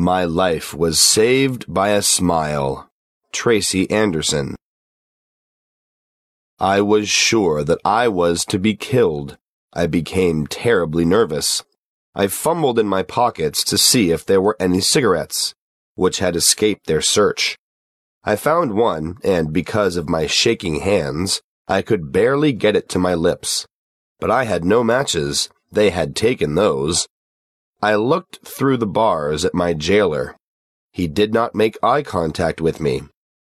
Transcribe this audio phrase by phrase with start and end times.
[0.00, 2.88] My life was saved by a smile.
[3.34, 4.56] Tracy Anderson.
[6.58, 9.36] I was sure that I was to be killed.
[9.74, 11.64] I became terribly nervous.
[12.14, 15.54] I fumbled in my pockets to see if there were any cigarettes,
[15.96, 17.58] which had escaped their search.
[18.24, 22.98] I found one, and because of my shaking hands, I could barely get it to
[22.98, 23.66] my lips.
[24.18, 25.50] But I had no matches.
[25.70, 27.06] They had taken those.
[27.82, 30.36] I looked through the bars at my jailer.
[30.92, 33.02] He did not make eye contact with me.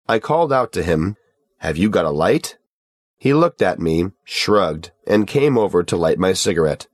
[0.07, 1.15] I called out to him,
[1.59, 2.57] Have you got a light?
[3.17, 6.87] He looked at me, shrugged, and came over to light my cigarette.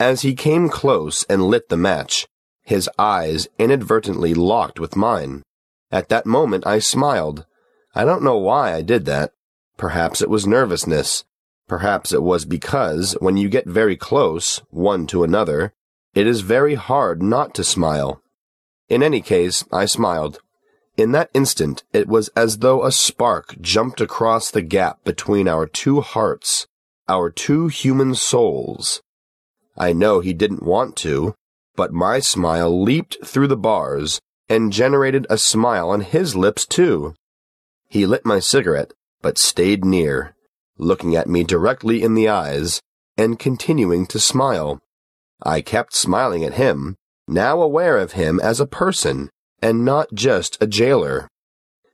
[0.00, 2.26] As he came close and lit the match,
[2.62, 5.44] his eyes inadvertently locked with mine.
[5.92, 7.46] At that moment I smiled.
[7.94, 9.32] I don't know why I did that.
[9.76, 11.24] Perhaps it was nervousness.
[11.68, 15.72] Perhaps it was because, when you get very close, one to another,
[16.16, 18.22] it is very hard not to smile.
[18.88, 20.40] In any case, I smiled.
[20.96, 25.66] In that instant, it was as though a spark jumped across the gap between our
[25.66, 26.66] two hearts,
[27.06, 29.02] our two human souls.
[29.76, 31.34] I know he didn't want to,
[31.74, 37.14] but my smile leaped through the bars and generated a smile on his lips too.
[37.90, 40.34] He lit my cigarette, but stayed near,
[40.78, 42.80] looking at me directly in the eyes
[43.18, 44.80] and continuing to smile.
[45.42, 46.96] I kept smiling at him,
[47.28, 49.30] now aware of him as a person
[49.62, 51.28] and not just a jailer.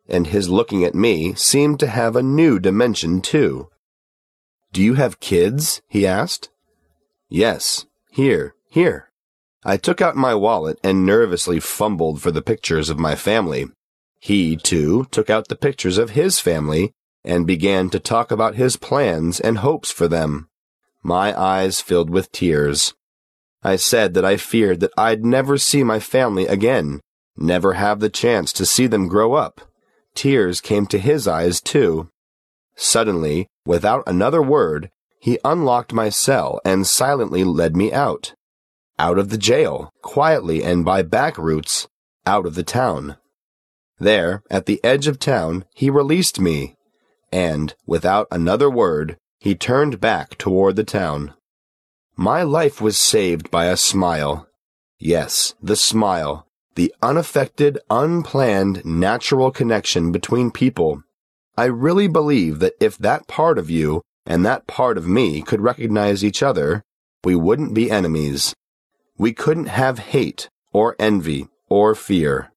[0.09, 3.69] And his looking at me seemed to have a new dimension, too.
[4.73, 5.81] Do you have kids?
[5.89, 6.51] he asked.
[7.29, 7.87] Yes.
[8.11, 9.11] Here, here.
[9.65, 13.67] I took out my wallet and nervously fumbled for the pictures of my family.
[14.19, 16.93] He, too, took out the pictures of his family
[17.25, 20.49] and began to talk about his plans and hopes for them.
[21.03, 22.95] My eyes filled with tears.
[23.63, 27.01] I said that I feared that I'd never see my family again,
[27.37, 29.61] never have the chance to see them grow up.
[30.15, 32.11] Tears came to his eyes, too.
[32.75, 34.91] Suddenly, without another word,
[35.21, 38.35] he unlocked my cell and silently led me out.
[38.99, 41.89] Out of the jail, quietly and by back routes,
[42.27, 43.17] out of the town.
[43.99, 46.75] There, at the edge of town, he released me,
[47.31, 51.35] and, without another word, he turned back toward the town.
[52.17, 54.47] My life was saved by a smile.
[54.99, 61.03] Yes, the smile, the unaffected, unplanned, natural connection between people.
[61.57, 65.61] I really believe that if that part of you and that part of me could
[65.61, 66.83] recognize each other,
[67.25, 68.55] we wouldn't be enemies.
[69.19, 72.52] We couldn't have hate or envy or fear.